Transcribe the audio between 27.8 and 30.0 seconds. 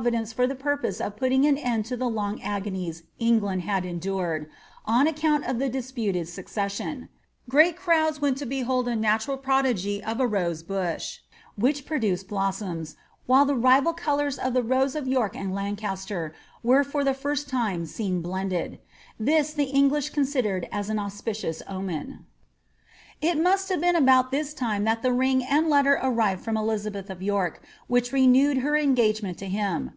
which renewed her engagement to him.